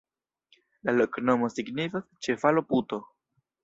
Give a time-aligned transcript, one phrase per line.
[0.89, 3.05] La loknomo signifas: ĉevalo-puto.